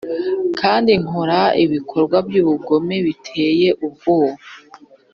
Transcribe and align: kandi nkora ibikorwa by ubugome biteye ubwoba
kandi 0.59 0.91
nkora 1.03 1.39
ibikorwa 1.63 2.17
by 2.27 2.35
ubugome 2.41 2.95
biteye 3.05 3.69
ubwoba 3.85 4.39